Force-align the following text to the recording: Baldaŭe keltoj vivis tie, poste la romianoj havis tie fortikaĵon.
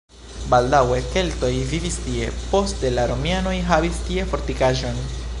Baldaŭe 0.51 0.95
keltoj 1.09 1.51
vivis 1.73 1.97
tie, 2.05 2.31
poste 2.53 2.91
la 2.95 3.05
romianoj 3.11 3.55
havis 3.69 4.01
tie 4.09 4.25
fortikaĵon. 4.33 4.99